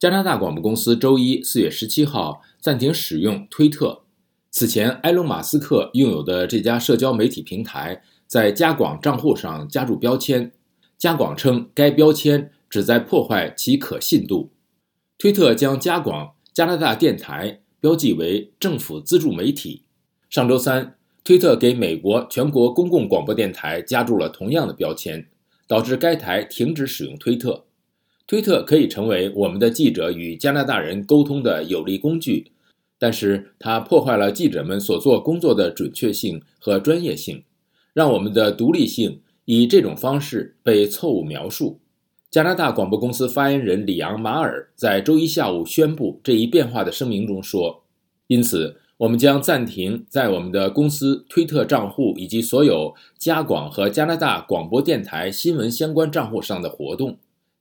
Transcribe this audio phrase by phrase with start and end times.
[0.00, 4.00] 加拿大广播公司周一四月十七号暂停使用推特。
[4.50, 10.52] 此前，埃隆·马斯克拥有的这家社交媒体平台在加广账户上加注标签，
[10.96, 14.50] 加广称该标签旨在破坏其可信度。
[15.18, 19.82] 推特将加广加拿大电台标记为政府资助媒体。
[20.30, 25.26] 上周三，推特给美国全国公共广播电台加注了同样的标签，
[25.68, 27.66] 导致该台停止使用推特。
[28.30, 32.52] 推特可以成为我们的记者与加拿大人沟通的有力工具，
[32.96, 37.42] 但是它破坏了记者们所做工作的准确性和专业性，
[37.92, 41.80] 让我们的独立性以这种方式被错误描述。
[42.30, 47.82] 加拿大广播公司发言人里昂·马尔在周一下午宣布这一变化的声明中说
[48.30, 57.18] ：“因此，我们将暂停在我们的公司推特账户以及所有加广和加拿大广播电台新闻相关账户上的活动。”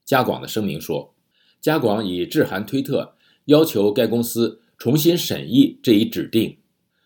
[0.09, 1.13] 加广的声明说，
[1.62, 3.13] 加广已致函推特，
[3.45, 6.58] 要求该公司重新审议这一指定。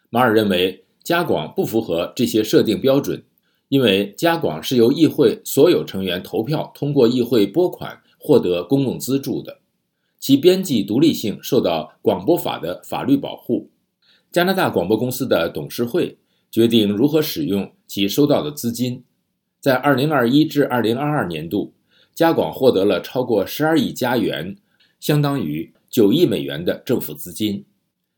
[0.09, 3.22] 马尔认为，加广不符合这些设定标准，
[3.67, 9.58] 因为加广是由议会所有成员投票通过议会拨款获得公共资助的，
[10.17, 13.69] 其编辑独立性受到广播法的法律保护。
[14.31, 16.17] 加拿大广播公司的董事会
[16.50, 19.03] 决定如何使用其收到的资金，
[19.59, 21.73] 在2021至2022年度。
[22.14, 24.56] 加广获得了超过十二亿加元，
[25.00, 27.66] 相当于九亿美元的政府资金。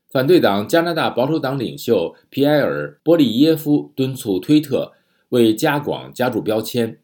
[0.08, 4.92] 反对党加拿大保守党领袖皮埃尔·波利耶夫敦促推特
[5.30, 6.98] 为加广加注标签。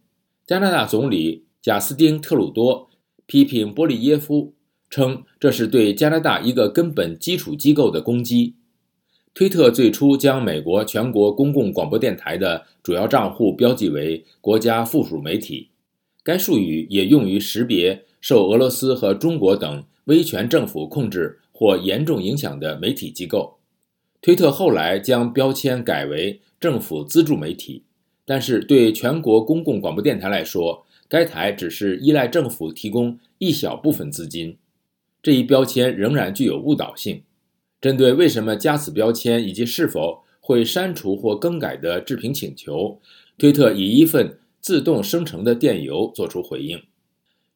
[0.46, 2.88] 加拿大总理贾斯汀·特鲁多
[3.26, 4.54] 批评波利耶夫，
[4.88, 8.56] 称这是对加拿大一个根本基础机构的攻击。
[9.34, 15.70] 推特最初将美国全国公共广播电台的主要账户标记为国家附属媒体。
[16.24, 23.58] 该术语也用于识别受俄罗斯和中国等威权政府控制或严重影响的媒体机构。
[24.20, 27.82] 推特后来将标签改为政府资助媒体，
[28.24, 34.56] 但是对全国公共广播电台来说，该台只是依赖政府提供一小部分资金。
[35.20, 37.22] 这一标签仍然具有误导性。
[37.80, 43.00] 针对为什么加此标签以及是否会删除或更改的置评请求，
[43.36, 44.38] 推特以一份。
[44.62, 46.80] 自动生成的电邮作出回应。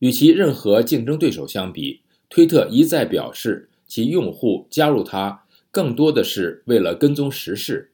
[0.01, 7.93] 与其任何竞争对手相比，推特一再表示其用户加入它更多的是为了跟踪时事，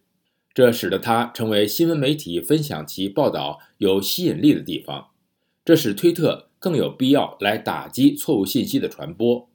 [0.54, 5.08] 这使得它成为新闻媒体分享其报道有吸引力的地方。
[5.64, 9.48] 这使推特更有必要来打击错误信息的传播。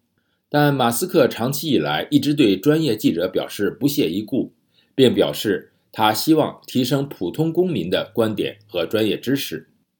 [0.48, 4.54] 但马斯克长期以来一直对专业记者表示不屑一顾，
[4.94, 5.74] 并表示。
[5.98, 9.68] 他希望提升普通公民的观点和专业知识。